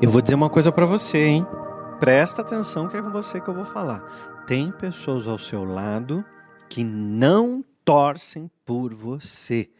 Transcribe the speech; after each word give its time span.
Eu 0.00 0.10
vou 0.10 0.20
dizer 0.20 0.34
uma 0.34 0.50
coisa 0.50 0.72
para 0.72 0.86
você, 0.86 1.26
hein? 1.26 1.46
Presta 2.00 2.42
atenção 2.42 2.88
que 2.88 2.96
é 2.96 3.02
com 3.02 3.10
você 3.10 3.40
que 3.40 3.48
eu 3.48 3.54
vou 3.54 3.64
falar. 3.64 4.00
Tem 4.46 4.72
pessoas 4.72 5.26
ao 5.28 5.38
seu 5.38 5.64
lado 5.64 6.24
que 6.68 6.82
não 6.82 7.64
torcem 7.84 8.50
por 8.64 8.94
você. 8.94 9.70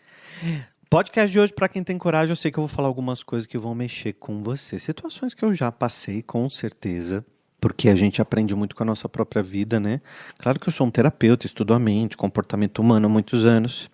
Podcast 0.88 1.32
de 1.32 1.40
hoje, 1.40 1.52
para 1.52 1.68
quem 1.68 1.82
tem 1.82 1.98
coragem, 1.98 2.30
eu 2.32 2.36
sei 2.36 2.50
que 2.50 2.58
eu 2.58 2.66
vou 2.66 2.68
falar 2.68 2.88
algumas 2.88 3.22
coisas 3.22 3.46
que 3.46 3.58
vão 3.58 3.74
mexer 3.74 4.12
com 4.12 4.42
você. 4.42 4.78
Situações 4.78 5.34
que 5.34 5.44
eu 5.44 5.52
já 5.52 5.72
passei, 5.72 6.22
com 6.22 6.48
certeza 6.48 7.24
porque 7.62 7.88
a 7.88 7.94
gente 7.94 8.20
aprende 8.20 8.56
muito 8.56 8.74
com 8.74 8.82
a 8.82 8.86
nossa 8.86 9.08
própria 9.08 9.40
vida, 9.40 9.78
né? 9.78 10.00
Claro 10.40 10.58
que 10.58 10.68
eu 10.68 10.72
sou 10.72 10.84
um 10.84 10.90
terapeuta, 10.90 11.46
estudo 11.46 11.72
a 11.72 11.78
mente, 11.78 12.16
comportamento 12.16 12.80
humano 12.80 13.06
há 13.06 13.08
muitos 13.08 13.44
anos, 13.44 13.88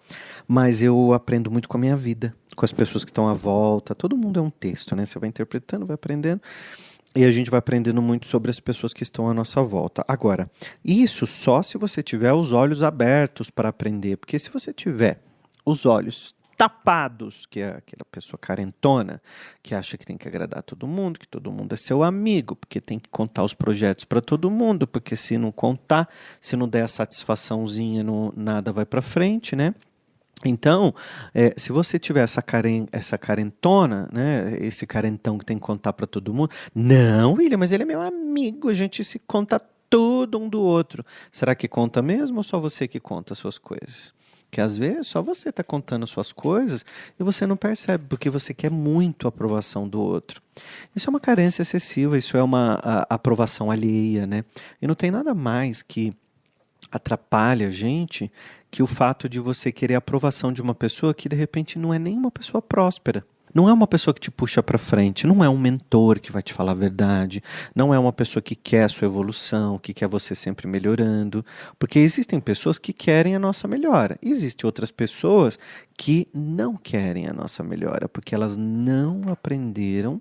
mas 0.49 0.83
eu 0.83 1.13
aprendo 1.13 1.51
muito 1.51 1.69
com 1.69 1.77
a 1.77 1.81
minha 1.81 1.95
vida, 1.95 2.35
com 2.59 2.65
as 2.65 2.73
pessoas 2.73 3.05
que 3.05 3.11
estão 3.11 3.29
à 3.29 3.35
volta. 3.35 3.95
Todo 3.95 4.17
mundo 4.17 4.41
é 4.41 4.43
um 4.43 4.51
texto, 4.51 4.97
né? 4.97 5.07
Você 5.07 5.17
vai 5.17 5.29
interpretando, 5.29 5.87
vai 5.87 5.95
aprendendo. 5.95 6.43
E 7.15 7.25
a 7.25 7.31
gente 7.31 7.51
vai 7.51 7.59
aprendendo 7.59 8.03
muito 8.03 8.27
sobre 8.27 8.51
as 8.51 8.59
pessoas 8.59 8.93
que 8.93 9.05
estão 9.05 9.31
à 9.31 9.33
nossa 9.33 9.63
volta. 9.63 10.05
Agora, 10.09 10.51
isso 10.85 11.25
só 11.25 11.63
se 11.63 11.79
você 11.79 12.03
tiver 12.03 12.33
os 12.33 12.53
olhos 12.53 12.83
abertos 12.83 13.49
para 13.49 13.69
aprender, 13.69 14.17
porque 14.17 14.39
se 14.41 14.51
você 14.51 14.73
tiver 14.73 15.23
os 15.65 15.87
olhos 15.87 16.35
tapados, 16.57 17.47
que 17.47 17.61
é 17.61 17.69
aquela 17.69 18.05
pessoa 18.11 18.37
carentona, 18.37 19.23
que 19.63 19.77
acha 19.77 19.97
que 19.97 20.05
tem 20.05 20.19
que 20.19 20.27
agradar 20.27 20.61
todo 20.65 20.89
mundo, 20.89 21.21
que 21.21 21.29
todo 21.29 21.53
mundo 21.53 21.73
é 21.73 21.77
seu 21.77 22.03
amigo, 22.03 22.57
porque 22.57 22.81
tem 22.81 22.99
que 22.99 23.09
contar 23.09 23.45
os 23.45 23.55
projetos 23.55 24.05
para 24.05 24.21
todo 24.21 24.51
mundo, 24.51 24.85
porque 24.85 25.15
se 25.15 25.39
não 25.39 25.53
contar, 25.53 26.09
se 26.41 26.57
não 26.57 26.69
der 26.69 26.83
a 26.83 26.89
satisfaçãozinha, 26.89 28.03
não, 28.03 28.33
nada 28.37 28.73
vai 28.73 28.85
para 28.85 29.01
frente, 29.01 29.55
né? 29.55 29.73
Então, 30.45 30.95
é, 31.35 31.53
se 31.57 31.73
você 31.73 31.99
tiver 31.99 32.23
essa, 32.23 32.41
caren 32.41 32.87
essa 32.93 33.19
carentona, 33.19 34.09
né, 34.13 34.57
esse 34.61 34.87
carentão 34.87 35.37
que 35.37 35.45
tem 35.45 35.59
que 35.59 35.65
contar 35.65 35.93
para 35.93 36.07
todo 36.07 36.33
mundo, 36.33 36.51
não, 36.75 37.35
William, 37.35 37.59
mas 37.59 37.73
ele 37.73 37.83
é 37.83 37.87
meu 37.87 38.01
amigo, 38.01 38.69
a 38.69 38.75
gente 38.75 39.03
se 39.03 39.19
conta 39.19 39.61
tudo 39.91 40.39
um 40.39 40.49
do 40.49 40.61
outro. 40.61 41.05
Será 41.31 41.55
que 41.55 41.67
conta 41.67 42.01
mesmo 42.03 42.39
ou 42.39 42.43
só 42.43 42.61
você 42.61 42.87
que 42.87 43.01
conta 43.01 43.33
as 43.33 43.39
suas 43.39 43.59
coisas? 43.59 44.13
Que 44.51 44.61
às 44.61 44.79
vezes 44.79 45.09
só 45.09 45.21
você 45.21 45.51
está 45.51 45.63
contando 45.63 46.07
suas 46.07 46.33
coisas 46.33 46.85
e 47.19 47.23
você 47.23 47.47
não 47.47 47.57
percebe, 47.57 48.05
porque 48.09 48.31
você 48.31 48.55
quer 48.55 48.71
muito 48.71 49.27
a 49.27 49.29
aprovação 49.29 49.87
do 49.87 50.01
outro. 50.01 50.41
Isso 50.95 51.09
é 51.09 51.11
uma 51.11 51.21
carência 51.21 51.63
excessiva, 51.63 52.17
isso 52.17 52.37
é 52.37 52.43
uma 52.43 52.75
aprovação 53.11 53.71
alheia, 53.71 54.27
né? 54.27 54.45
E 54.81 54.87
não 54.87 54.95
tem 54.95 55.11
nada 55.11 55.35
mais 55.35 55.83
que 55.83 56.15
atrapalha 56.91 57.69
a 57.69 57.71
gente 57.71 58.33
que 58.71 58.83
o 58.83 58.87
fato 58.87 59.29
de 59.29 59.41
você 59.41 59.73
querer 59.73 59.95
a 59.95 59.99
aprovação 59.99 60.53
de 60.53 60.63
uma 60.63 60.75
pessoa 60.75 61.15
que 61.15 61.29
de 61.29 61.37
repente 61.37 61.79
não 61.79 61.93
é 61.93 61.99
nem 61.99 62.17
uma 62.17 62.31
pessoa 62.31 62.61
próspera. 62.61 63.25
Não 63.55 63.69
é 63.69 63.73
uma 63.73 63.87
pessoa 63.87 64.13
que 64.13 64.21
te 64.21 64.31
puxa 64.31 64.63
para 64.63 64.79
frente, 64.79 65.27
não 65.27 65.43
é 65.43 65.49
um 65.49 65.57
mentor 65.57 66.21
que 66.21 66.31
vai 66.31 66.43
te 66.43 66.53
falar 66.53 66.73
a 66.73 66.75
verdade, 66.75 67.43
não 67.75 67.95
é 67.95 67.99
uma 67.99 68.13
pessoa 68.13 68.43
que 68.43 68.55
quer 68.55 68.85
a 68.85 68.89
sua 68.89 69.07
evolução, 69.07 69.79
que 69.79 69.95
quer 69.95 70.07
você 70.07 70.35
sempre 70.35 70.67
melhorando, 70.69 71.45
porque 71.79 71.99
existem 71.99 72.41
pessoas 72.41 72.79
que 72.79 72.93
querem 72.93 73.35
a 73.35 73.39
nossa 73.39 73.67
melhora, 73.67 74.19
existem 74.23 74.67
outras 74.67 74.91
pessoas 74.91 75.59
que 75.97 76.29
não 76.35 76.77
querem 76.77 77.27
a 77.27 77.33
nossa 77.33 77.63
melhora, 77.63 78.09
porque 78.09 78.35
elas 78.35 78.57
não 78.57 79.23
aprenderam 79.29 80.21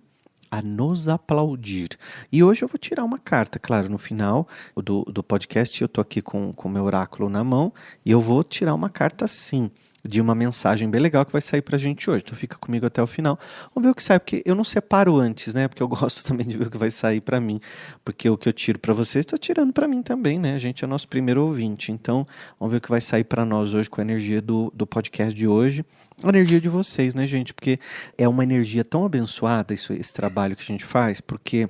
a 0.50 0.62
nos 0.62 1.08
aplaudir. 1.08 1.90
E 2.32 2.44
hoje 2.44 2.64
eu 2.64 2.68
vou 2.68 2.78
tirar 2.78 3.04
uma 3.04 3.20
carta, 3.20 3.60
claro, 3.60 3.90
no 3.90 3.98
final 3.98 4.48
do, 4.76 5.04
do 5.04 5.24
podcast 5.24 5.82
eu 5.82 5.88
tô 5.88 6.02
aqui 6.02 6.22
com 6.22 6.54
o 6.56 6.70
meu 6.70 6.84
oráculo 6.84 7.30
na 7.30 7.44
mão 7.44 7.74
e 8.06 8.12
eu 8.12 8.20
vou 8.20 8.44
tirar 8.44 8.74
uma 8.74 8.90
carta 8.90 9.28
sim 9.28 9.70
de 10.08 10.22
uma 10.22 10.34
mensagem 10.34 10.90
bem 10.90 11.02
legal 11.02 11.26
que 11.26 11.32
vai 11.32 11.42
sair 11.42 11.62
pra 11.62 11.78
gente 11.78 12.10
hoje. 12.10 12.24
Então 12.26 12.38
fica 12.38 12.58
comigo 12.58 12.86
até 12.86 13.02
o 13.02 13.08
final. 13.08 13.38
Vamos 13.76 13.86
ver 13.86 13.92
o 13.92 13.96
que 13.96 14.02
sai, 14.02 14.20
porque 14.20 14.42
eu 14.46 14.56
não 14.56 14.64
separo 14.64 15.18
antes, 15.18 15.54
né? 15.54 15.68
Porque 15.68 15.84
eu 15.84 15.88
gosto 15.90 16.24
também 16.24 16.48
de 16.48 16.58
ver 16.58 16.68
o 16.68 16.72
que 16.72 16.78
vai 16.78 16.90
sair 16.90 17.22
para 17.22 17.40
mim. 17.40 17.60
Porque 18.06 18.30
o 18.30 18.38
que 18.38 18.48
eu 18.48 18.54
tiro 18.54 18.80
para 18.80 18.94
vocês, 18.94 19.24
estou 19.24 19.38
tirando 19.38 19.74
para 19.74 19.88
mim 19.88 20.02
também, 20.02 20.40
né? 20.40 20.56
A 20.56 20.58
gente 20.58 20.84
é 20.84 20.88
nosso 20.88 21.08
primeiro 21.08 21.44
ouvinte. 21.44 21.92
Então, 21.92 22.26
vamos 22.60 22.72
ver 22.72 22.78
o 22.78 22.82
que 22.82 22.90
vai 22.90 23.02
sair 23.02 23.26
para 23.26 23.46
nós 23.46 23.74
hoje 23.74 23.90
com 23.90 24.00
a 24.00 24.04
energia 24.04 24.42
do, 24.42 24.72
do 24.74 24.88
podcast 24.88 25.34
de 25.34 25.48
hoje. 25.48 25.86
A 26.24 26.30
energia 26.30 26.60
de 26.60 26.70
vocês, 26.70 27.14
né, 27.14 27.28
gente? 27.28 27.54
Porque 27.54 27.80
é 28.18 28.28
uma 28.28 28.44
energia 28.44 28.84
tão 28.84 29.06
abençoada 29.06 29.74
isso, 29.74 29.94
esse 29.94 30.14
trabalho 30.14 30.56
que 30.56 30.64
a 30.64 30.66
gente 30.66 30.86
faz, 30.86 31.22
porque 31.22 31.70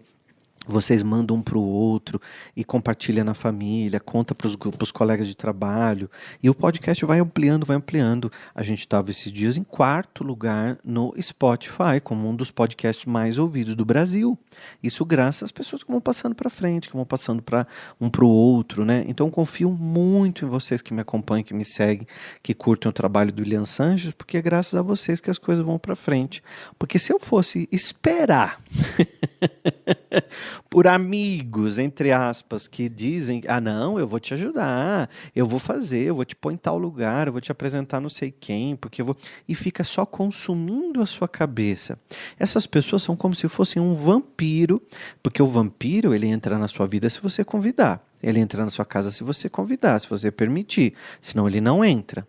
vocês 0.66 1.01
mandam 1.01 1.38
um 1.38 1.41
para 1.41 1.57
o 1.57 1.62
outro 1.62 2.22
e 2.56 2.63
compartilha 2.63 3.23
na 3.23 3.34
família, 3.34 4.00
conta 4.00 4.35
para 4.35 4.47
os 4.47 4.91
colegas 4.91 5.25
de 5.25 5.35
trabalho. 5.35 6.09
E 6.44 6.50
o 6.50 6.56
podcast 6.56 7.06
vai 7.06 7.19
ampliando, 7.19 7.66
vai 7.66 7.78
ampliando. 7.78 8.31
A 8.53 8.63
gente 8.63 8.79
estava 8.79 9.09
esses 9.09 9.31
dias 9.31 9.56
em 9.56 9.63
quarto 9.63 10.23
lugar 10.23 10.78
no 10.84 11.13
Spotify, 11.22 12.01
como 12.03 12.29
um 12.29 12.35
dos 12.35 12.51
podcasts 12.51 13.06
mais 13.06 13.38
ouvidos 13.38 13.75
do 13.75 13.85
Brasil. 13.85 14.38
Isso 14.84 15.06
graças 15.06 15.44
às 15.44 15.51
pessoas 15.51 15.84
que 15.84 15.91
vão 15.91 16.01
passando 16.01 16.35
para 16.35 16.50
frente, 16.50 16.90
que 16.90 16.96
vão 16.96 17.06
passando 17.06 17.41
para 17.41 17.66
um 18.00 18.09
para 18.09 18.25
o 18.25 18.29
outro, 18.29 18.84
né? 18.84 19.06
Então 19.07 19.29
confio 19.29 19.72
muito 19.72 20.46
em 20.46 20.50
vocês 20.50 20.81
que 20.81 20.94
me 20.94 21.01
acompanham, 21.01 21.44
que 21.44 21.53
me 21.53 21.63
seguem, 21.63 22.07
que 22.44 22.53
curtem 22.53 22.90
o 22.90 22.94
trabalho 22.94 23.31
do 23.31 23.41
William 23.41 23.66
Sanches, 23.66 24.12
porque 24.12 24.38
é 24.38 24.41
graças 24.41 24.75
a 24.75 24.81
vocês 24.81 25.22
que 25.22 25.31
as 25.31 25.38
coisas 25.38 25.63
vão 25.63 25.78
para 25.78 25.96
frente. 25.96 26.44
Porque 26.78 27.00
se 27.00 27.13
eu 27.13 27.19
fosse 27.19 27.69
esperar 27.72 28.62
por 30.69 30.88
amigos, 30.88 31.78
entre 31.78 32.12
aspas, 32.12 32.68
que 32.68 32.90
dizem: 32.90 33.41
ah, 33.47 33.62
não, 33.62 34.00
eu 34.00 34.08
vou 34.08 34.19
te 34.19 34.34
ajudar, 34.34 35.09
eu 35.35 35.46
vou 35.46 35.59
fazer, 35.59 36.03
eu 36.03 36.16
vou 36.16 36.25
te 36.25 36.35
pôr 36.35 36.52
em 36.52 36.58
tal 36.58 36.78
lugar, 36.78 37.28
eu 37.28 37.34
vou 37.34 37.41
te 37.41 37.52
apresentar 37.52 38.00
não 38.00 38.09
sei 38.09 38.31
quem, 38.31 38.75
porque 38.75 39.02
eu 39.02 39.06
vou. 39.06 39.18
E 39.47 39.56
fica 39.56 39.84
só 39.84 40.06
consumindo 40.06 41.02
a 41.02 41.06
sua 41.06 41.28
cabeça. 41.28 41.97
Essas 42.40 42.66
pessoas 42.66 43.03
são 43.03 43.16
como 43.16 43.35
se 43.35 43.47
fossem 43.47 43.81
um 43.81 43.94
vampiro, 43.94 44.81
porque 45.22 45.41
o 45.41 45.47
vampiro 45.47 46.13
ele 46.13 46.28
entra 46.28 46.58
na 46.58 46.68
sua 46.68 46.85
vida 46.85 47.09
se 47.09 47.22
você 47.22 47.44
convidar. 47.44 48.06
Ele 48.22 48.40
entra 48.40 48.64
na 48.64 48.69
sua 48.69 48.85
casa 48.85 49.12
se 49.12 49.24
você 49.24 49.50
convidar, 49.50 50.00
se 50.00 50.09
você 50.09 50.31
permitir. 50.31 50.94
Senão 51.22 51.47
ele 51.47 51.62
não 51.62 51.85
entra. 51.85 52.28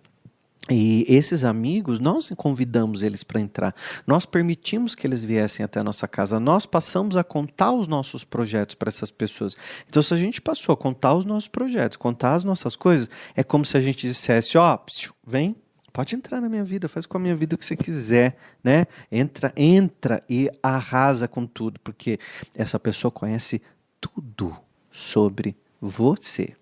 E 0.71 1.07
esses 1.09 1.45
amigos, 1.45 1.99
nós 1.99 2.31
convidamos 2.37 3.03
eles 3.03 3.23
para 3.23 3.41
entrar, 3.41 3.75
nós 4.07 4.27
permitimos 4.27 4.95
que 4.95 5.07
eles 5.07 5.25
viessem 5.25 5.65
até 5.65 5.81
a 5.81 5.85
nossa 5.85 6.07
casa, 6.07 6.39
nós 6.39 6.67
passamos 6.67 7.17
a 7.17 7.25
contar 7.25 7.73
os 7.73 7.89
nossos 7.89 8.23
projetos 8.23 8.75
para 8.75 8.89
essas 8.89 9.11
pessoas. 9.11 9.57
Então, 9.87 10.03
se 10.03 10.13
a 10.13 10.17
gente 10.17 10.43
passou 10.43 10.75
a 10.75 10.77
contar 10.77 11.15
os 11.15 11.25
nossos 11.25 11.49
projetos, 11.49 11.97
contar 11.97 12.35
as 12.35 12.45
nossas 12.45 12.77
coisas, 12.77 13.09
é 13.35 13.43
como 13.43 13.65
se 13.65 13.79
a 13.79 13.81
gente 13.81 14.07
dissesse: 14.07 14.59
ó, 14.59 14.75
oh, 14.75 15.13
vem, 15.27 15.57
pode 15.91 16.15
entrar 16.15 16.41
na 16.41 16.51
minha 16.51 16.65
vida, 16.65 16.87
faz 16.87 17.07
com 17.07 17.17
a 17.17 17.21
minha 17.21 17.35
vida 17.35 17.55
o 17.55 17.59
que 17.59 17.65
você 17.65 17.77
quiser, 17.77 18.37
né? 18.63 18.87
Entra, 19.11 19.53
entra 19.57 20.23
e 20.29 20.51
arrasa 20.63 21.27
com 21.27 21.47
tudo, 21.47 21.81
porque 21.81 22.19
essa 22.55 22.79
pessoa 22.79 23.11
conhece 23.11 23.63
tudo 24.01 24.55
sobre 24.91 25.57
você. 25.81 26.55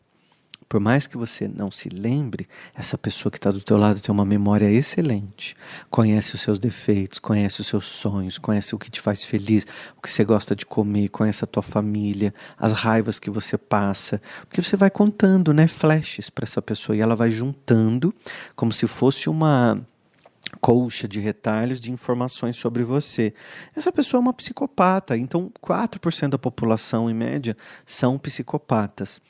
Por 0.68 0.80
mais 0.80 1.06
que 1.06 1.16
você 1.16 1.46
não 1.46 1.70
se 1.70 1.88
lembre, 1.88 2.48
essa 2.74 2.98
pessoa 2.98 3.30
que 3.30 3.38
está 3.38 3.52
do 3.52 3.60
teu 3.60 3.76
lado 3.76 4.00
tem 4.00 4.12
uma 4.12 4.24
memória 4.24 4.68
excelente. 4.70 5.56
Conhece 5.88 6.34
os 6.34 6.40
seus 6.40 6.58
defeitos, 6.58 7.20
conhece 7.20 7.60
os 7.60 7.68
seus 7.68 7.86
sonhos, 7.86 8.36
conhece 8.36 8.74
o 8.74 8.78
que 8.78 8.90
te 8.90 9.00
faz 9.00 9.22
feliz, 9.24 9.64
o 9.96 10.00
que 10.00 10.10
você 10.10 10.24
gosta 10.24 10.56
de 10.56 10.66
comer, 10.66 11.08
conhece 11.08 11.44
a 11.44 11.46
tua 11.46 11.62
família, 11.62 12.34
as 12.58 12.72
raivas 12.72 13.20
que 13.20 13.30
você 13.30 13.56
passa. 13.56 14.20
Porque 14.48 14.60
você 14.60 14.76
vai 14.76 14.90
contando, 14.90 15.52
né, 15.52 15.68
flashes 15.68 16.28
para 16.28 16.44
essa 16.44 16.60
pessoa 16.60 16.96
e 16.96 17.00
ela 17.00 17.14
vai 17.14 17.30
juntando 17.30 18.12
como 18.56 18.72
se 18.72 18.88
fosse 18.88 19.28
uma 19.28 19.80
colcha 20.60 21.06
de 21.06 21.20
retalhos 21.20 21.78
de 21.80 21.92
informações 21.92 22.56
sobre 22.56 22.82
você. 22.82 23.32
Essa 23.74 23.92
pessoa 23.92 24.18
é 24.18 24.22
uma 24.22 24.32
psicopata, 24.32 25.16
então 25.16 25.50
4% 25.62 26.30
da 26.30 26.38
população, 26.38 27.08
em 27.10 27.14
média, 27.14 27.56
são 27.84 28.18
psicopatas 28.18 29.20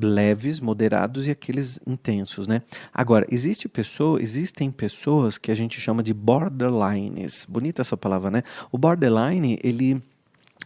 leves, 0.00 0.60
moderados 0.60 1.26
e 1.26 1.30
aqueles 1.30 1.78
intensos, 1.86 2.46
né? 2.46 2.62
Agora, 2.92 3.26
existe 3.30 3.68
pessoa, 3.68 4.20
existem 4.20 4.70
pessoas 4.70 5.38
que 5.38 5.50
a 5.50 5.54
gente 5.54 5.80
chama 5.80 6.02
de 6.02 6.14
borderlines. 6.14 7.46
Bonita 7.48 7.82
essa 7.82 7.96
palavra, 7.96 8.30
né? 8.30 8.42
O 8.70 8.78
borderline, 8.78 9.58
ele 9.62 10.02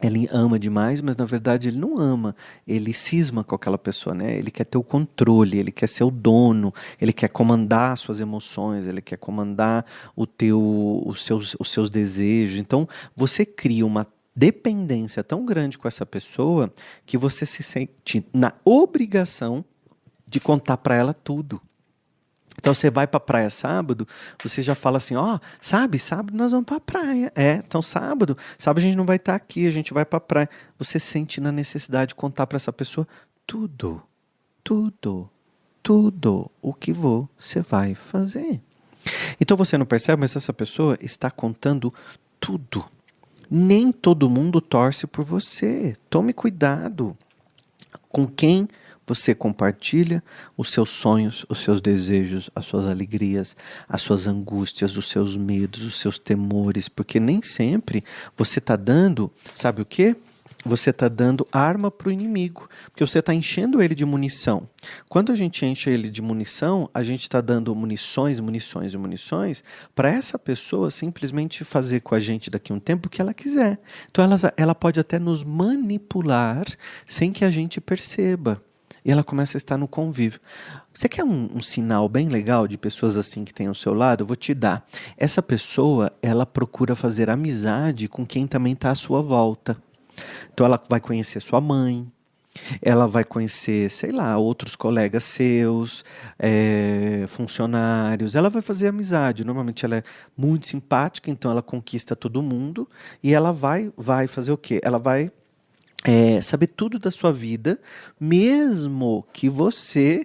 ele 0.02 0.28
ama 0.31 0.58
demais, 0.58 1.00
mas 1.00 1.17
na 1.17 1.25
verdade 1.25 1.69
ele 1.69 1.78
não 1.78 1.96
ama, 1.99 2.37
ele 2.69 2.93
cisma 2.93 3.43
com 3.43 3.55
aquela 3.55 3.78
pessoa, 3.78 4.14
né? 4.14 4.37
Ele 4.37 4.50
quer 4.50 4.64
ter 4.64 4.76
o 4.76 4.82
controle, 4.82 5.58
ele 5.58 5.72
quer 5.72 5.87
ser 5.87 6.05
o 6.05 6.11
dono, 6.11 6.72
ele 7.00 7.14
quer 7.14 7.29
comandar 7.29 7.93
as 7.93 8.00
suas 8.00 8.20
emoções, 8.20 8.87
ele 8.87 9.00
quer 9.00 9.17
comandar 9.17 9.87
o 10.14 10.26
teu, 10.26 11.02
os, 11.06 11.25
seus, 11.25 11.56
os 11.58 11.72
seus 11.72 11.88
desejos. 11.88 12.58
Então 12.58 12.87
você 13.17 13.46
cria 13.46 13.87
uma 13.87 14.06
dependência 14.37 15.25
tão 15.25 15.47
grande 15.47 15.79
com 15.79 15.88
essa 15.88 16.05
pessoa 16.05 16.71
que 17.06 17.17
você 17.17 17.47
se 17.47 17.62
sente 17.62 18.27
na 18.35 18.53
obrigação 18.62 19.65
de 20.27 20.38
contar 20.38 20.77
para 20.77 20.94
ela 20.94 21.15
tudo. 21.15 21.61
Então 22.59 22.75
você 22.75 22.91
vai 22.91 23.06
para 23.06 23.21
praia 23.21 23.49
sábado, 23.49 24.06
você 24.43 24.62
já 24.62 24.75
fala 24.75 24.97
assim, 24.97 25.15
ó, 25.15 25.37
oh, 25.37 25.41
sabe, 25.61 25.99
sábado 25.99 26.37
nós 26.37 26.53
vamos 26.53 26.67
para 26.67 26.81
praia. 26.81 27.33
É, 27.35 27.55
então 27.55 27.81
sábado, 27.81 28.37
sábado 28.59 28.79
a 28.79 28.83
gente 28.83 28.97
não 28.97 29.06
vai 29.06 29.17
estar 29.17 29.33
tá 29.33 29.37
aqui, 29.37 29.67
a 29.67 29.71
gente 29.71 29.94
vai 29.94 30.05
para 30.05 30.21
praia. 30.21 30.49
Você 30.79 30.99
sente 30.99 31.41
na 31.41 31.53
necessidade 31.53 32.11
de 32.11 32.15
contar 32.15 32.47
para 32.47 32.56
essa 32.56 32.73
pessoa 32.73 33.06
tudo, 33.47 34.03
tudo, 34.65 35.31
tudo 35.82 36.50
o 36.61 36.75
que 36.75 36.93
você 36.93 37.61
vai 37.61 37.94
fazer. 37.94 38.61
Então 39.41 39.56
você 39.56 39.79
não 39.79 39.87
percebe, 39.87 40.21
mas 40.21 40.35
essa 40.35 40.53
pessoa 40.53 40.99
está 41.00 41.31
contando 41.31 41.93
tudo 42.41 42.85
Nem 43.50 43.93
todo 43.93 44.31
mundo 44.31 44.60
torce 44.60 45.06
por 45.06 45.25
você. 45.25 45.96
Tome 46.10 46.32
cuidado 46.32 47.16
com 48.08 48.26
quem 48.26 48.69
você 49.06 49.34
compartilha 49.34 50.22
os 50.56 50.72
seus 50.72 50.90
sonhos, 50.90 51.46
os 51.48 51.62
seus 51.62 51.81
desejos, 51.81 52.50
as 52.54 52.66
suas 52.66 52.90
alegrias, 52.90 53.56
as 53.88 54.02
suas 54.02 54.26
angústias, 54.26 54.96
os 54.96 55.08
seus 55.08 55.37
medos, 55.37 55.82
os 55.82 56.00
seus 56.00 56.19
temores, 56.19 56.88
porque 56.88 57.20
nem 57.20 57.40
sempre 57.40 58.02
você 58.37 58.58
está 58.58 58.75
dando, 58.75 59.31
sabe 59.54 59.81
o 59.81 59.87
que? 59.87 60.16
Você 60.67 60.91
está 60.91 61.09
dando 61.09 61.47
arma 61.53 61.91
para 61.91 62.09
o 62.09 62.13
inimigo, 62.13 62.69
porque 62.87 63.07
você 63.07 63.21
está 63.21 63.33
enchendo 63.33 63.83
ele 63.83 63.95
de 63.95 64.05
munição. 64.05 64.69
Quando 65.09 65.33
a 65.33 65.35
gente 65.35 65.65
enche 65.65 65.91
ele 65.91 66.09
de 66.09 66.21
munição, 66.21 66.89
a 66.93 67.03
gente 67.03 67.23
está 67.23 67.41
dando 67.41 67.75
munições, 67.75 68.41
munições 68.41 68.95
e 68.95 68.99
munições 68.99 69.63
para 69.95 70.11
essa 70.11 70.39
pessoa 70.39 70.91
simplesmente 70.91 71.65
fazer 71.65 72.01
com 72.01 72.15
a 72.15 72.19
gente 72.19 72.51
daqui 72.51 72.73
a 72.73 72.75
um 72.75 72.81
tempo 72.81 73.07
o 73.07 73.11
que 73.11 73.21
ela 73.21 73.35
quiser. 73.35 73.79
Então 74.11 74.25
ela, 74.25 74.37
ela 74.57 74.75
pode 74.75 75.01
até 75.01 75.19
nos 75.19 75.45
manipular 75.45 76.65
sem 77.05 77.33
que 77.33 77.45
a 77.45 77.51
gente 77.51 77.81
perceba. 77.81 78.61
E 79.07 79.11
ela 79.13 79.23
começa 79.23 79.57
a 79.57 79.61
estar 79.61 79.79
no 79.79 79.87
convívio. 79.87 80.41
Você 80.93 81.09
quer 81.09 81.23
um, 81.23 81.49
um, 81.55 81.63
sinal 81.63 82.09
bem 82.09 82.29
legal 82.29 82.67
de 82.67 82.77
pessoas 82.77 83.17
assim 83.17 83.45
que 83.45 83.55
tem 83.55 83.69
ao 83.69 83.75
seu 83.75 83.95
lado? 83.95 84.23
Eu 84.23 84.27
vou 84.27 84.35
te 84.35 84.53
dar. 84.53 84.85
Essa 85.17 85.41
pessoa, 85.41 86.13
ela 86.21 86.45
procura 86.45 86.97
fazer 86.97 87.31
amizade 87.31 88.09
com 88.09 88.27
quem 88.27 88.49
também 88.49 88.73
está 88.73 88.91
à 88.91 88.97
sua 88.97 89.23
volta. 89.23 89.81
Então 90.53 90.67
ela 90.67 90.81
vai 90.89 91.01
conhecer 91.01 91.41
sua 91.41 91.61
mãe, 91.61 92.07
ela 92.81 93.07
vai 93.07 93.25
conhecer, 93.25 93.91
sei 93.91 94.13
lá, 94.13 94.37
outros 94.37 94.77
colegas 94.77 95.25
seus, 95.25 96.05
é, 96.39 97.25
funcionários, 97.29 98.35
ela 98.35 98.49
vai 98.49 98.63
fazer 98.63 98.89
amizade. 98.89 99.45
Normalmente 99.45 99.85
ela 99.85 99.97
é 99.97 100.03
muito 100.37 100.67
simpática, 100.67 101.31
então 101.31 101.51
ela 101.51 101.63
conquista 101.63 102.17
todo 102.17 102.43
mundo 102.43 102.89
e 103.23 103.35
ela 103.35 103.53
vai, 103.53 103.93
vai 103.97 104.27
fazer 104.27 104.53
o 104.53 104.59
quê? 104.59 104.81
Ela 104.83 104.99
vai 104.99 105.31
é, 106.05 106.41
saber 106.41 106.69
tudo 106.69 106.99
da 106.99 107.11
sua 107.11 107.33
vida, 107.33 107.81
mesmo 108.19 109.27
que 109.33 109.49
você, 109.49 110.25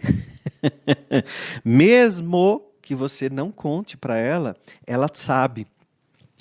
mesmo 1.65 2.61
que 2.81 2.93
você 2.93 3.29
não 3.29 3.51
conte 3.51 3.97
para 3.97 4.17
ela, 4.17 4.55
ela 4.85 5.09
sabe. 5.13 5.65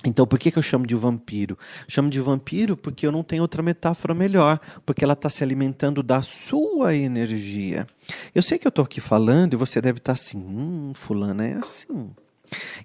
Então, 0.04 0.26
por 0.26 0.38
que, 0.38 0.50
que 0.50 0.58
eu 0.58 0.62
chamo 0.62 0.86
de 0.86 0.94
vampiro? 0.94 1.58
chamo 1.86 2.08
de 2.08 2.20
vampiro 2.20 2.74
porque 2.76 3.06
eu 3.06 3.12
não 3.12 3.22
tenho 3.22 3.42
outra 3.42 3.62
metáfora 3.62 4.14
melhor, 4.14 4.58
porque 4.86 5.04
ela 5.04 5.12
está 5.12 5.28
se 5.28 5.44
alimentando 5.44 6.02
da 6.02 6.22
sua 6.22 6.94
energia. 6.94 7.86
Eu 8.34 8.42
sei 8.42 8.58
que 8.58 8.66
eu 8.66 8.70
estou 8.70 8.84
aqui 8.84 9.00
falando 9.00 9.52
e 9.52 9.56
você 9.56 9.80
deve 9.80 9.98
estar 9.98 10.14
tá 10.14 10.20
assim, 10.20 10.38
hum, 10.38 10.92
fulana 10.94 11.46
é 11.46 11.54
assim. 11.54 12.10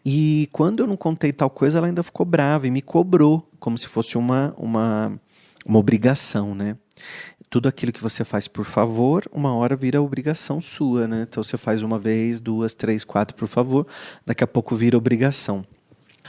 E 0.05 0.49
quando 0.51 0.81
eu 0.81 0.87
não 0.87 0.97
contei 0.97 1.31
tal 1.31 1.49
coisa, 1.49 1.77
ela 1.77 1.87
ainda 1.87 2.03
ficou 2.03 2.25
brava 2.25 2.67
e 2.67 2.71
me 2.71 2.81
cobrou, 2.81 3.47
como 3.59 3.77
se 3.77 3.87
fosse 3.87 4.17
uma, 4.17 4.53
uma, 4.57 5.19
uma 5.65 5.79
obrigação, 5.79 6.53
né? 6.53 6.77
Tudo 7.49 7.69
aquilo 7.69 7.93
que 7.93 8.01
você 8.01 8.25
faz 8.25 8.47
por 8.47 8.65
favor, 8.65 9.23
uma 9.31 9.55
hora 9.55 9.75
vira 9.75 10.01
obrigação 10.01 10.59
sua, 10.59 11.07
né? 11.07 11.25
Então 11.27 11.41
você 11.41 11.57
faz 11.57 11.81
uma 11.81 11.97
vez, 11.97 12.41
duas, 12.41 12.75
três, 12.75 13.05
quatro 13.05 13.35
por 13.35 13.47
favor, 13.47 13.87
daqui 14.25 14.43
a 14.43 14.47
pouco 14.47 14.75
vira 14.75 14.97
obrigação. 14.97 15.65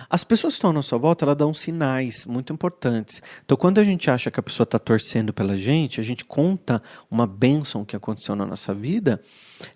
As 0.09 0.25
pessoas 0.25 0.55
que 0.55 0.59
estão 0.59 0.71
à 0.71 0.73
nossa 0.73 0.97
volta, 0.99 1.25
elas 1.25 1.37
dão 1.37 1.53
sinais 1.55 2.27
muito 2.27 2.53
importantes. 2.53 3.23
Então, 3.45 3.57
quando 3.57 3.79
a 3.79 3.85
gente 3.85 4.11
acha 4.11 4.31
que 4.31 4.39
a 4.39 4.43
pessoa 4.43 4.65
está 4.65 4.79
torcendo 4.79 5.33
pela 5.33 5.57
gente, 5.57 6.01
a 6.01 6.05
gente 6.05 6.25
conta 6.25 6.83
uma 7.11 7.27
bênção 7.27 7.85
que 7.85 7.97
aconteceu 7.97 8.37
na 8.37 8.47
nossa 8.47 8.75
vida, 8.75 9.21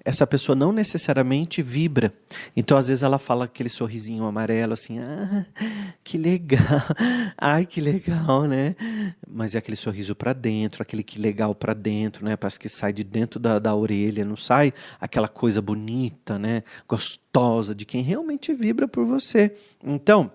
essa 0.05 0.27
pessoa 0.27 0.55
não 0.55 0.73
necessariamente 0.73 1.63
vibra. 1.63 2.13
Então, 2.57 2.77
às 2.77 2.89
vezes, 2.89 3.03
ela 3.03 3.19
fala 3.19 3.47
aquele 3.47 3.69
sorrisinho 3.69 4.25
amarelo, 4.25 4.75
assim, 4.75 4.99
ah, 4.99 5.47
que 6.05 6.19
legal, 6.19 6.61
ai, 7.39 7.65
que 7.65 7.81
legal, 7.81 8.45
né? 8.45 8.77
Mas 9.29 9.55
é 9.55 9.59
aquele 9.59 9.77
sorriso 9.77 10.15
para 10.15 10.33
dentro, 10.33 10.83
aquele 10.83 11.03
que 11.03 11.19
legal 11.19 11.55
para 11.55 11.73
dentro, 11.75 12.25
né? 12.25 12.37
Parece 12.37 12.59
que 12.59 12.69
sai 12.69 12.93
de 12.93 13.03
dentro 13.03 13.41
da, 13.41 13.59
da 13.59 13.75
orelha, 13.75 14.25
não 14.25 14.37
sai 14.37 14.73
aquela 15.01 15.29
coisa 15.29 15.63
bonita, 15.63 16.39
né? 16.39 16.63
Gostosa 16.87 17.30
de 17.77 17.85
quem 17.85 18.03
realmente 18.03 18.53
vibra 18.53 18.89
por 18.89 19.05
você. 19.05 19.55
Então, 19.85 20.33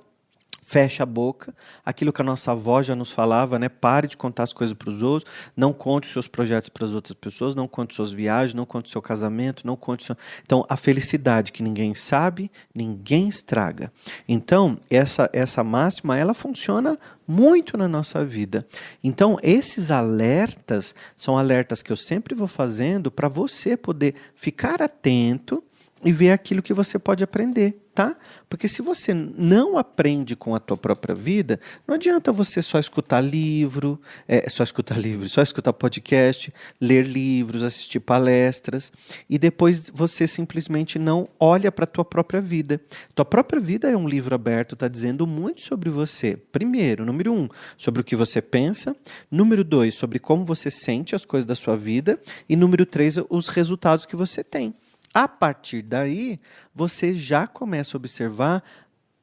fecha 0.66 1.04
a 1.04 1.06
boca, 1.06 1.54
aquilo 1.86 2.12
que 2.12 2.22
a 2.22 2.26
nossa 2.26 2.52
avó 2.52 2.82
já 2.82 2.96
nos 2.96 3.12
falava, 3.12 3.60
né? 3.60 3.70
Pare 3.70 4.08
de 4.08 4.18
contar 4.18 4.44
as 4.44 4.52
coisas 4.52 4.74
para 4.74 4.90
os 4.90 5.04
outros, 5.04 5.32
não 5.56 5.72
conte 5.72 6.08
os 6.08 6.14
seus 6.14 6.28
projetos 6.28 6.70
para 6.70 6.86
as 6.86 6.94
outras 6.94 7.14
pessoas, 7.14 7.54
não 7.54 7.68
conte 7.68 7.94
suas 7.94 8.12
viagens, 8.12 8.56
não 8.56 8.66
conte 8.66 8.90
seu 8.90 9.02
casamento, 9.02 9.68
não 9.68 9.76
conte 9.76 10.04
seu... 10.04 10.18
Então, 10.44 10.66
a 10.68 10.76
felicidade 10.76 11.52
que 11.52 11.62
ninguém 11.62 11.94
sabe, 11.94 12.50
ninguém 12.74 13.28
estraga. 13.28 13.94
Então, 14.28 14.80
essa 14.90 15.30
essa 15.32 15.64
máxima, 15.64 16.18
ela 16.18 16.34
funciona 16.34 16.98
muito 17.28 17.78
na 17.78 17.88
nossa 17.88 18.26
vida. 18.26 18.66
Então, 19.04 19.38
esses 19.44 19.92
alertas 19.92 20.96
são 21.16 21.38
alertas 21.38 21.84
que 21.84 21.92
eu 21.92 21.98
sempre 21.98 22.34
vou 22.34 22.48
fazendo 22.48 23.12
para 23.12 23.28
você 23.28 23.78
poder 23.78 24.16
ficar 24.34 24.82
atento 24.82 25.64
e 26.04 26.12
ver 26.12 26.32
aquilo 26.32 26.62
que 26.62 26.74
você 26.74 27.00
pode 27.00 27.24
aprender 27.24 27.86
tá? 27.96 28.14
Porque 28.50 28.68
se 28.68 28.82
você 28.82 29.14
não 29.14 29.78
aprende 29.78 30.36
com 30.36 30.54
a 30.54 30.60
tua 30.60 30.76
própria 30.76 31.16
vida, 31.16 31.58
não 31.88 31.96
adianta 31.96 32.30
você 32.30 32.62
só 32.62 32.78
escutar 32.78 33.22
livro, 33.22 34.00
é, 34.28 34.50
só 34.50 34.64
escutar 34.64 34.98
livro, 35.00 35.28
só 35.30 35.42
escutar 35.42 35.72
podcast, 35.72 36.54
ler 36.80 37.06
livros, 37.06 37.64
assistir 37.64 38.02
palestras 38.02 38.92
e 39.30 39.40
depois 39.40 39.90
você 39.94 40.28
simplesmente 40.28 41.00
não 41.00 41.30
olha 41.40 41.72
para 41.72 41.86
a 41.86 41.88
tua 41.88 42.04
própria 42.04 42.42
vida. 42.42 42.82
Tua 43.16 43.24
própria 43.24 43.62
vida 43.62 43.90
é 43.90 43.96
um 43.96 44.10
livro 44.10 44.36
aberto, 44.36 44.74
está 44.74 44.90
dizendo 44.90 45.26
muito 45.26 45.62
sobre 45.62 45.90
você. 45.90 46.36
Primeiro, 46.52 47.06
número 47.06 47.32
um, 47.32 47.48
sobre 47.78 48.02
o 48.02 48.04
que 48.04 48.16
você 48.16 48.42
pensa. 48.42 48.94
Número 49.32 49.64
dois, 49.64 49.96
sobre 49.96 50.20
como 50.20 50.44
você 50.44 50.70
sente 50.70 51.16
as 51.16 51.24
coisas 51.24 51.46
da 51.46 51.56
sua 51.56 51.78
vida. 51.78 52.20
E 52.50 52.58
número 52.58 52.86
três, 52.86 53.16
os 53.30 53.48
resultados 53.48 54.06
que 54.06 54.18
você 54.18 54.44
tem. 54.44 54.76
A 55.16 55.30
partir 55.30 55.82
daí, 55.82 56.42
você 56.76 57.14
já 57.14 57.48
começa 57.48 57.96
a 57.96 58.00
observar 58.00 58.62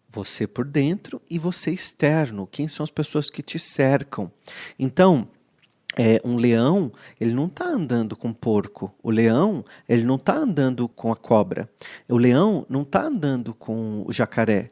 você 0.09 0.47
por 0.47 0.65
dentro 0.65 1.21
e 1.29 1.39
você 1.39 1.71
externo. 1.71 2.49
Quem 2.51 2.67
são 2.67 2.83
as 2.83 2.91
pessoas 2.91 3.29
que 3.29 3.43
te 3.43 3.59
cercam? 3.59 4.33
Então, 4.79 5.29
é, 5.95 6.19
um 6.25 6.37
leão, 6.37 6.91
ele 7.21 7.35
não 7.35 7.45
está 7.45 7.67
andando 7.67 8.17
com 8.17 8.33
porco. 8.33 8.91
O 9.03 9.11
leão, 9.11 9.63
ele 9.87 10.03
não 10.03 10.15
está 10.15 10.35
andando 10.35 10.89
com 10.89 11.13
a 11.13 11.17
cobra. 11.17 11.69
O 12.09 12.17
leão 12.17 12.65
não 12.71 12.81
está 12.81 13.03
andando 13.03 13.53
com 13.53 14.03
o 14.07 14.11
jacaré. 14.15 14.71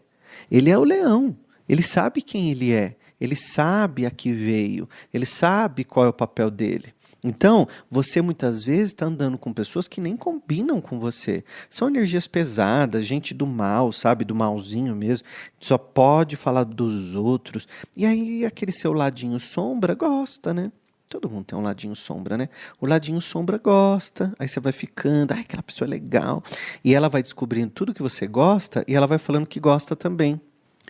Ele 0.50 0.70
é 0.70 0.78
o 0.78 0.84
leão. 0.84 1.37
Ele 1.69 1.82
sabe 1.82 2.22
quem 2.22 2.50
ele 2.50 2.72
é. 2.72 2.96
Ele 3.20 3.36
sabe 3.36 4.06
a 4.06 4.10
que 4.10 4.32
veio. 4.32 4.89
Ele 5.12 5.27
sabe 5.27 5.84
qual 5.84 6.06
é 6.06 6.08
o 6.08 6.15
papel 6.15 6.50
dele. 6.50 6.94
Então, 7.22 7.69
você 7.91 8.22
muitas 8.22 8.65
vezes 8.65 8.86
está 8.86 9.06
andando 9.06 9.36
com 9.36 9.53
pessoas 9.53 9.86
que 9.86 10.00
nem 10.00 10.17
combinam 10.17 10.81
com 10.81 10.98
você. 10.98 11.44
São 11.69 11.89
energias 11.89 12.27
pesadas, 12.27 13.05
gente 13.05 13.34
do 13.34 13.46
mal, 13.46 13.93
sabe? 13.93 14.24
Do 14.24 14.34
malzinho 14.34 14.96
mesmo. 14.96 15.27
Só 15.58 15.77
pode 15.77 16.36
falar 16.36 16.65
dos 16.65 17.15
outros. 17.15 17.69
E 17.96 18.06
aí, 18.06 18.44
aquele 18.44 18.72
seu 18.72 18.93
ladinho 18.93 19.39
sombra 19.39 19.94
gosta, 19.94 20.55
né? 20.55 20.72
Todo 21.10 21.29
mundo 21.29 21.44
tem 21.44 21.58
um 21.58 21.62
ladinho 21.62 21.96
sombra, 21.96 22.39
né? 22.39 22.48
O 22.81 22.86
ladinho 22.86 23.20
sombra 23.20 23.58
gosta, 23.58 24.32
aí 24.39 24.46
você 24.46 24.60
vai 24.60 24.70
ficando, 24.70 25.32
ai, 25.32 25.41
aquela 25.41 25.62
pessoa 25.62 25.86
é 25.86 25.91
legal. 25.91 26.41
E 26.84 26.94
ela 26.94 27.08
vai 27.08 27.20
descobrindo 27.20 27.70
tudo 27.70 27.93
que 27.93 28.00
você 28.00 28.29
gosta 28.29 28.84
e 28.86 28.94
ela 28.94 29.08
vai 29.08 29.19
falando 29.19 29.44
que 29.44 29.58
gosta 29.58 29.96
também. 29.96 30.41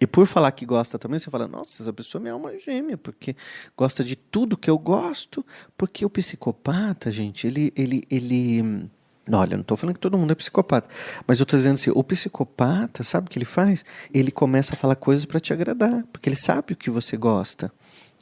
E 0.00 0.06
por 0.06 0.26
falar 0.26 0.50
que 0.52 0.64
gosta 0.64 0.98
também, 0.98 1.18
você 1.18 1.30
fala, 1.30 1.46
nossa, 1.46 1.82
essa 1.82 1.92
pessoa 1.92 2.26
é 2.26 2.32
uma 2.32 2.58
gêmea, 2.58 2.96
porque 2.96 3.36
gosta 3.76 4.02
de 4.02 4.16
tudo 4.16 4.56
que 4.56 4.70
eu 4.70 4.78
gosto, 4.78 5.44
porque 5.76 6.06
o 6.06 6.10
psicopata, 6.10 7.12
gente, 7.12 7.46
ele, 7.46 7.70
ele, 7.76 8.04
ele, 8.10 8.88
olha, 9.30 9.56
não 9.56 9.60
estou 9.60 9.76
falando 9.76 9.94
que 9.94 10.00
todo 10.00 10.16
mundo 10.16 10.32
é 10.32 10.34
psicopata, 10.34 10.88
mas 11.26 11.38
eu 11.38 11.44
estou 11.44 11.58
dizendo 11.58 11.74
assim, 11.74 11.90
o 11.94 12.02
psicopata, 12.02 13.02
sabe 13.02 13.26
o 13.26 13.30
que 13.30 13.38
ele 13.38 13.44
faz? 13.44 13.84
Ele 14.12 14.30
começa 14.30 14.72
a 14.72 14.76
falar 14.76 14.96
coisas 14.96 15.26
para 15.26 15.38
te 15.38 15.52
agradar, 15.52 16.02
porque 16.10 16.30
ele 16.30 16.36
sabe 16.36 16.72
o 16.72 16.76
que 16.76 16.88
você 16.88 17.18
gosta, 17.18 17.70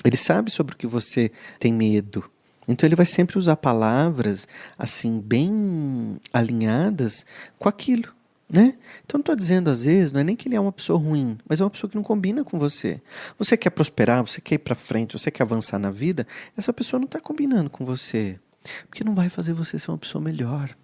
ele 0.05 0.17
sabe 0.17 0.51
sobre 0.51 0.75
o 0.75 0.77
que 0.77 0.87
você 0.87 1.31
tem 1.61 1.73
medo, 1.73 2.29
então 2.67 2.87
ele 2.87 2.97
vai 2.97 3.07
sempre 3.07 3.39
usar 3.39 3.57
palavras 3.57 4.47
assim 4.77 5.21
bem 5.21 6.19
alinhadas 6.33 7.25
com 7.57 7.69
aquilo. 7.69 8.18
Né? 8.51 8.75
Então, 9.05 9.19
não 9.19 9.21
estou 9.21 9.37
dizendo, 9.37 9.69
às 9.69 9.85
vezes, 9.85 10.11
não 10.11 10.21
é 10.21 10.25
nem 10.25 10.35
que 10.35 10.49
ele 10.49 10.57
é 10.57 10.61
uma 10.61 10.73
pessoa 10.73 10.99
ruim, 10.99 11.37
mas 11.47 11.61
é 11.61 11.65
uma 11.65 11.71
pessoa 11.71 11.91
que 11.91 11.97
não 11.97 12.03
combina 12.03 12.43
com 12.43 12.59
você. 12.59 13.01
Você 13.39 13.59
quer 13.59 13.71
prosperar, 13.71 14.27
você 14.27 14.41
quer 14.41 14.55
ir 14.55 14.59
para 14.59 14.75
frente, 14.75 15.13
você 15.13 15.31
quer 15.31 15.43
avançar 15.43 15.79
na 15.79 15.91
vida, 15.91 16.27
essa 16.57 16.73
pessoa 16.73 16.99
não 16.99 17.05
está 17.05 17.21
combinando 17.21 17.69
com 17.69 17.85
você. 17.85 18.41
Porque 18.89 19.05
não 19.05 19.15
vai 19.15 19.29
fazer 19.29 19.53
você 19.53 19.79
ser 19.79 19.91
uma 19.91 19.99
pessoa 19.99 20.23
melhor. 20.23 20.75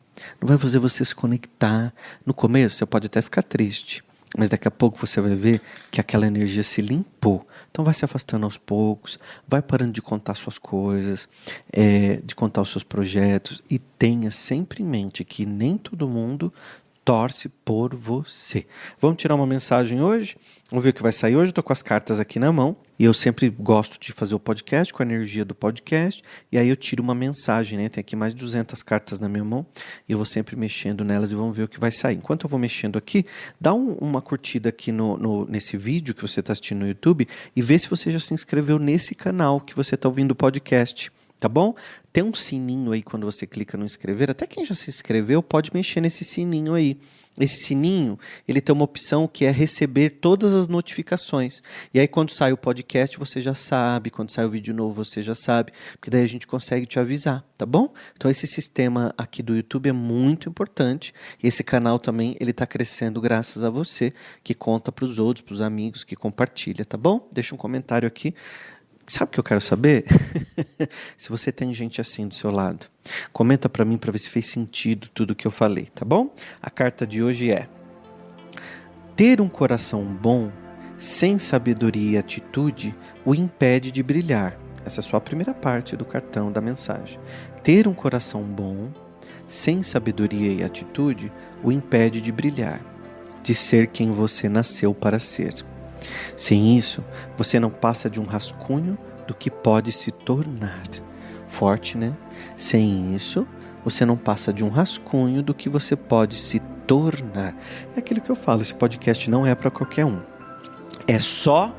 Não 0.41 0.47
vai 0.49 0.59
fazer 0.59 0.79
você 0.79 1.05
se 1.05 1.15
conectar. 1.15 1.93
No 2.25 2.35
começo, 2.35 2.77
você 2.77 2.87
pode 2.87 3.07
até 3.07 3.23
ficar 3.23 3.43
triste, 3.43 4.05
mas 4.37 4.51
daqui 4.51 4.69
a 4.69 4.71
pouco 4.71 4.99
você 4.99 5.21
vai 5.21 5.35
ver 5.35 5.61
que 5.91 6.01
aquela 6.01 6.27
energia 6.27 6.63
se 6.63 6.83
limpou. 6.83 7.47
Então, 7.71 7.85
vai 7.85 7.95
se 7.95 8.05
afastando 8.05 8.45
aos 8.45 8.57
poucos, 8.57 9.19
vai 9.49 9.61
parando 9.61 9.93
de 9.93 10.03
contar 10.03 10.35
suas 10.35 10.59
coisas, 10.59 11.29
é, 11.73 12.21
de 12.25 12.35
contar 12.35 12.61
os 12.61 12.69
seus 12.69 12.85
projetos 12.85 13.63
e 13.69 13.79
tenha 13.79 14.31
sempre 14.31 14.83
em 14.83 14.87
mente 14.87 15.25
que 15.25 15.45
nem 15.45 15.77
todo 15.77 16.07
mundo 16.07 16.53
torce 17.05 17.49
por 17.49 17.95
você. 17.95 18.67
Vamos 18.99 19.19
tirar 19.19 19.35
uma 19.35 19.47
mensagem 19.47 20.01
hoje? 20.01 20.37
Vamos 20.71 20.83
ver 20.85 20.91
o 20.91 20.95
que 20.95 21.03
vai 21.03 21.13
sair 21.13 21.37
hoje. 21.37 21.53
Tô 21.53 21.63
com 21.63 21.73
as 21.73 21.83
cartas 21.83 22.19
aqui 22.19 22.39
na 22.39 22.51
mão. 22.51 22.77
E 22.99 23.05
eu 23.05 23.13
sempre 23.13 23.51
gosto 23.51 24.01
de 24.01 24.13
fazer 24.13 24.35
o 24.35 24.41
podcast 24.41 24.93
com 24.93 25.03
a 25.03 25.07
energia 25.07 25.45
do 25.45 25.55
podcast. 25.55 26.23
E 26.51 26.57
aí 26.57 26.69
eu 26.69 26.77
tiro 26.77 27.03
uma 27.03 27.15
mensagem, 27.15 27.77
né? 27.77 27.89
Tem 27.89 28.01
aqui 28.01 28.17
mais 28.17 28.35
de 28.35 28.41
200 28.41 28.83
cartas 28.83 29.21
na 29.21 29.29
minha 29.29 29.45
mão. 29.45 29.67
E 30.09 30.13
eu 30.13 30.19
vou 30.19 30.25
sempre 30.25 30.57
mexendo 30.57 31.05
nelas 31.05 31.31
e 31.31 31.35
vamos 31.35 31.55
ver 31.55 31.65
o 31.65 31.69
que 31.69 31.79
vai 31.79 31.91
sair. 31.91 32.17
Enquanto 32.17 32.45
eu 32.45 32.49
vou 32.51 32.59
mexendo 32.59 32.97
aqui, 32.97 33.27
dá 33.61 33.75
um, 33.75 33.93
uma 34.01 34.23
curtida 34.23 34.71
aqui 34.71 34.91
no, 34.91 35.19
no, 35.19 35.45
nesse 35.47 35.77
vídeo 35.77 36.15
que 36.15 36.23
você 36.23 36.41
está 36.41 36.53
assistindo 36.53 36.79
no 36.79 36.89
YouTube 36.89 37.29
e 37.55 37.61
vê 37.61 37.79
se 37.79 37.89
você 37.89 38.11
já 38.11 38.21
se 38.21 38.33
inscreveu 38.33 38.79
nesse 38.79 39.15
canal 39.15 39.61
que 39.61 39.77
você 39.77 39.95
está 39.95 40.09
ouvindo 40.09 40.31
o 40.31 40.37
podcast 40.37 41.13
tá 41.45 41.49
bom? 41.49 41.75
Tem 42.11 42.25
um 42.25 42.33
sininho 42.33 42.93
aí 42.93 43.03
quando 43.03 43.27
você 43.27 43.47
clica 43.47 43.77
no 43.77 43.85
inscrever. 43.85 44.31
Até 44.31 44.47
quem 44.47 44.65
já 44.65 44.75
se 44.75 44.89
inscreveu 44.89 45.43
pode 45.43 45.71
mexer 45.75 46.01
nesse 46.01 46.25
sininho 46.25 46.73
aí. 46.73 46.99
Esse 47.39 47.65
sininho, 47.65 48.19
ele 48.49 48.63
tem 48.63 48.73
uma 48.73 48.85
opção 48.85 49.29
que 49.29 49.45
é 49.45 49.51
receber 49.51 50.09
todas 50.09 50.55
as 50.55 50.67
notificações. 50.67 51.63
E 51.93 52.01
aí 52.01 52.09
quando 52.09 52.31
sai 52.31 52.51
o 52.53 52.57
podcast, 52.57 53.19
você 53.19 53.43
já 53.43 53.55
sabe, 53.55 54.09
quando 54.09 54.31
sai 54.31 54.47
o 54.47 54.49
vídeo 54.49 54.73
novo, 54.73 55.05
você 55.05 55.21
já 55.21 55.35
sabe, 55.35 55.73
porque 55.99 56.09
daí 56.09 56.23
a 56.23 56.29
gente 56.29 56.47
consegue 56.47 56.87
te 56.87 56.99
avisar, 56.99 57.45
tá 57.59 57.67
bom? 57.67 57.93
Então 58.17 58.31
esse 58.31 58.47
sistema 58.47 59.13
aqui 59.19 59.43
do 59.43 59.55
YouTube 59.55 59.89
é 59.89 59.93
muito 59.93 60.49
importante. 60.49 61.13
Esse 61.43 61.63
canal 61.63 61.99
também, 61.99 62.37
ele 62.41 62.53
está 62.53 62.67
crescendo 62.67 63.21
graças 63.21 63.65
a 63.65 63.69
você, 63.69 64.15
que 64.43 64.55
conta 64.55 64.91
para 64.91 65.05
os 65.05 65.19
outros, 65.19 65.45
para 65.45 65.55
os 65.55 65.61
amigos, 65.61 66.05
que 66.05 66.17
compartilha, 66.17 66.85
tá 66.87 66.97
bom? 66.97 67.29
Deixa 67.33 67.55
um 67.55 67.59
comentário 67.59 68.07
aqui 68.07 68.33
Sabe 69.07 69.29
o 69.29 69.33
que 69.33 69.41
eu 69.41 69.45
quero 69.45 69.61
saber? 69.61 70.05
se 71.17 71.29
você 71.29 71.53
tem 71.53 71.75
gente 71.75 72.01
assim 72.01 72.27
do 72.27 72.35
seu 72.35 72.51
lado, 72.51 72.87
comenta 73.33 73.69
para 73.69 73.85
mim 73.85 73.99
para 73.99 74.11
ver 74.11 74.19
se 74.19 74.31
fez 74.31 74.47
sentido 74.47 75.09
tudo 75.13 75.35
que 75.35 75.47
eu 75.47 75.51
falei, 75.51 75.87
tá 75.95 76.05
bom? 76.05 76.33
A 76.63 76.71
carta 76.71 77.07
de 77.07 77.23
hoje 77.23 77.51
é: 77.51 77.69
Ter 79.15 79.41
um 79.41 79.49
coração 79.49 80.03
bom, 80.05 80.51
sem 80.97 81.39
sabedoria 81.39 82.13
e 82.13 82.19
atitude, 82.19 82.97
o 83.25 83.35
impede 83.35 83.91
de 83.91 84.03
brilhar. 84.03 84.59
Essa 84.87 85.01
é 85.01 85.03
só 85.03 85.19
a 85.19 85.21
primeira 85.21 85.53
parte 85.53 85.97
do 85.97 86.05
cartão 86.05 86.51
da 86.51 86.61
mensagem. 86.61 87.19
Ter 87.63 87.87
um 87.87 87.95
coração 87.95 88.43
bom, 88.43 88.91
sem 89.47 89.83
sabedoria 89.83 90.53
e 90.53 90.65
atitude, 90.65 91.33
o 91.63 91.71
impede 91.71 92.21
de 92.21 92.33
brilhar, 92.33 92.81
de 93.43 93.55
ser 93.55 93.89
quem 93.89 94.13
você 94.13 94.49
nasceu 94.49 94.95
para 94.95 95.19
ser. 95.19 95.55
Sem 96.37 96.77
isso, 96.77 97.05
você 97.37 97.59
não 97.59 97.71
passa 97.71 98.09
de 98.11 98.21
um 98.21 98.25
rascunho 98.25 98.99
do 99.27 99.35
que 99.35 99.51
pode 99.51 99.93
se 99.93 100.11
tornar. 100.11 100.83
Forte, 101.47 101.97
né? 101.97 102.13
Sem 102.57 103.15
isso, 103.15 103.47
você 103.85 104.05
não 104.05 104.17
passa 104.17 104.53
de 104.53 104.65
um 104.65 104.69
rascunho 104.69 105.43
do 105.43 105.55
que 105.55 105.69
você 105.69 105.95
pode 105.95 106.37
se 106.37 106.59
tornar. 106.87 107.55
É 107.95 107.99
aquilo 107.99 108.21
que 108.21 108.31
eu 108.31 108.37
falo, 108.37 108.63
esse 108.63 108.75
podcast 108.75 109.29
não 109.31 109.47
é 109.47 109.55
para 109.55 109.71
qualquer 109.71 110.05
um. 110.05 110.21
É 111.07 111.19
só 111.19 111.75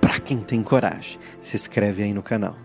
para 0.00 0.20
quem 0.20 0.38
tem 0.38 0.62
coragem. 0.62 1.18
Se 1.40 1.56
inscreve 1.56 2.02
aí 2.02 2.12
no 2.12 2.22
canal. 2.22 2.56